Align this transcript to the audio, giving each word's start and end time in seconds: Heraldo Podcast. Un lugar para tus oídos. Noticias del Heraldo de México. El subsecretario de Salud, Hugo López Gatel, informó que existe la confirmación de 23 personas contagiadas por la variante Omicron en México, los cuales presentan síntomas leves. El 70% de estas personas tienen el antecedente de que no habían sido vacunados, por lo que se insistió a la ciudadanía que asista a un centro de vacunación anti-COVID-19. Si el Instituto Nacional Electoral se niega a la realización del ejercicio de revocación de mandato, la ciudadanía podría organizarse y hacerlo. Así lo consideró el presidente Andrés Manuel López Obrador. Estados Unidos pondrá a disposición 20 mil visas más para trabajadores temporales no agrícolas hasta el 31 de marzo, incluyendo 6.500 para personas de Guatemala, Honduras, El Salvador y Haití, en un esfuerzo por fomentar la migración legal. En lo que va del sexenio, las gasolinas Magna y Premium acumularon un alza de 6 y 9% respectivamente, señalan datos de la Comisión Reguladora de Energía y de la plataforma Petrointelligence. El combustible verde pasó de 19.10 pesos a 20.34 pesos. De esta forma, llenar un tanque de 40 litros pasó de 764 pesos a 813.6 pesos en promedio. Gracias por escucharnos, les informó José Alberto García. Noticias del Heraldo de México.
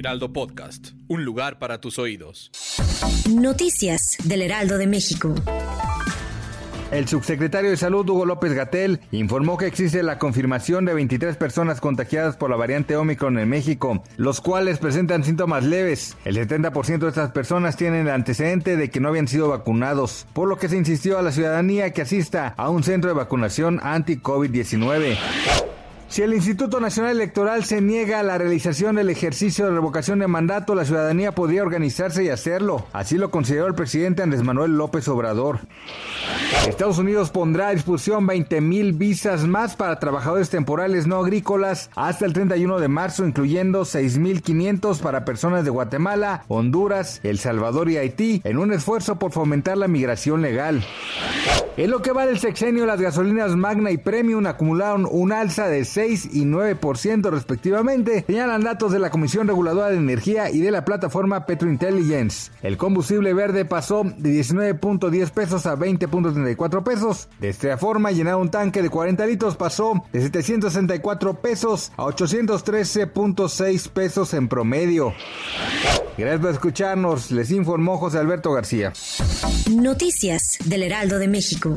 Heraldo 0.00 0.32
Podcast. 0.32 0.92
Un 1.08 1.26
lugar 1.26 1.58
para 1.58 1.78
tus 1.78 1.98
oídos. 1.98 2.50
Noticias 3.28 4.16
del 4.24 4.40
Heraldo 4.40 4.78
de 4.78 4.86
México. 4.86 5.34
El 6.90 7.06
subsecretario 7.06 7.68
de 7.68 7.76
Salud, 7.76 8.08
Hugo 8.08 8.24
López 8.24 8.54
Gatel, 8.54 9.00
informó 9.12 9.58
que 9.58 9.66
existe 9.66 10.02
la 10.02 10.18
confirmación 10.18 10.86
de 10.86 10.94
23 10.94 11.36
personas 11.36 11.82
contagiadas 11.82 12.38
por 12.38 12.48
la 12.48 12.56
variante 12.56 12.96
Omicron 12.96 13.38
en 13.38 13.50
México, 13.50 14.02
los 14.16 14.40
cuales 14.40 14.78
presentan 14.78 15.22
síntomas 15.22 15.64
leves. 15.64 16.16
El 16.24 16.36
70% 16.36 17.00
de 17.00 17.08
estas 17.08 17.32
personas 17.32 17.76
tienen 17.76 18.06
el 18.06 18.14
antecedente 18.14 18.78
de 18.78 18.88
que 18.88 19.00
no 19.00 19.08
habían 19.08 19.28
sido 19.28 19.50
vacunados, 19.50 20.26
por 20.32 20.48
lo 20.48 20.56
que 20.56 20.70
se 20.70 20.78
insistió 20.78 21.18
a 21.18 21.22
la 21.22 21.30
ciudadanía 21.30 21.92
que 21.92 22.00
asista 22.00 22.54
a 22.56 22.70
un 22.70 22.84
centro 22.84 23.10
de 23.10 23.16
vacunación 23.16 23.80
anti-COVID-19. 23.82 25.18
Si 26.10 26.22
el 26.22 26.34
Instituto 26.34 26.80
Nacional 26.80 27.12
Electoral 27.12 27.64
se 27.64 27.80
niega 27.80 28.18
a 28.18 28.24
la 28.24 28.36
realización 28.36 28.96
del 28.96 29.10
ejercicio 29.10 29.66
de 29.66 29.70
revocación 29.70 30.18
de 30.18 30.26
mandato, 30.26 30.74
la 30.74 30.84
ciudadanía 30.84 31.30
podría 31.36 31.62
organizarse 31.62 32.24
y 32.24 32.30
hacerlo. 32.30 32.84
Así 32.92 33.16
lo 33.16 33.30
consideró 33.30 33.68
el 33.68 33.76
presidente 33.76 34.24
Andrés 34.24 34.42
Manuel 34.42 34.76
López 34.76 35.06
Obrador. 35.06 35.60
Estados 36.66 36.98
Unidos 36.98 37.30
pondrá 37.30 37.68
a 37.68 37.74
disposición 37.74 38.26
20 38.26 38.60
mil 38.60 38.92
visas 38.92 39.46
más 39.46 39.76
para 39.76 40.00
trabajadores 40.00 40.50
temporales 40.50 41.06
no 41.06 41.20
agrícolas 41.20 41.90
hasta 41.94 42.26
el 42.26 42.32
31 42.32 42.80
de 42.80 42.88
marzo, 42.88 43.24
incluyendo 43.24 43.82
6.500 43.82 44.98
para 44.98 45.24
personas 45.24 45.64
de 45.64 45.70
Guatemala, 45.70 46.42
Honduras, 46.48 47.20
El 47.22 47.38
Salvador 47.38 47.88
y 47.88 47.98
Haití, 47.98 48.40
en 48.42 48.58
un 48.58 48.72
esfuerzo 48.72 49.20
por 49.20 49.30
fomentar 49.30 49.78
la 49.78 49.86
migración 49.86 50.42
legal. 50.42 50.84
En 51.76 51.90
lo 51.90 52.02
que 52.02 52.12
va 52.12 52.26
del 52.26 52.40
sexenio, 52.40 52.84
las 52.84 53.00
gasolinas 53.00 53.54
Magna 53.54 53.92
y 53.92 53.96
Premium 53.96 54.44
acumularon 54.46 55.06
un 55.08 55.32
alza 55.32 55.68
de 55.68 55.84
6 55.84 55.99
y 56.08 56.44
9% 56.44 57.30
respectivamente, 57.30 58.24
señalan 58.26 58.62
datos 58.62 58.92
de 58.92 58.98
la 58.98 59.10
Comisión 59.10 59.46
Reguladora 59.46 59.90
de 59.90 59.96
Energía 59.96 60.50
y 60.50 60.60
de 60.60 60.70
la 60.70 60.84
plataforma 60.84 61.46
Petrointelligence. 61.46 62.50
El 62.62 62.76
combustible 62.76 63.34
verde 63.34 63.64
pasó 63.64 64.04
de 64.04 64.30
19.10 64.30 65.30
pesos 65.30 65.66
a 65.66 65.76
20.34 65.76 66.82
pesos. 66.82 67.28
De 67.38 67.48
esta 67.50 67.76
forma, 67.76 68.10
llenar 68.10 68.36
un 68.36 68.50
tanque 68.50 68.82
de 68.82 68.88
40 68.88 69.26
litros 69.26 69.56
pasó 69.56 70.04
de 70.12 70.22
764 70.22 71.34
pesos 71.34 71.92
a 71.96 72.04
813.6 72.04 73.88
pesos 73.88 74.34
en 74.34 74.48
promedio. 74.48 75.12
Gracias 76.16 76.40
por 76.40 76.50
escucharnos, 76.50 77.30
les 77.30 77.50
informó 77.50 77.96
José 77.98 78.18
Alberto 78.18 78.52
García. 78.52 78.92
Noticias 79.70 80.58
del 80.64 80.82
Heraldo 80.82 81.18
de 81.18 81.28
México. 81.28 81.76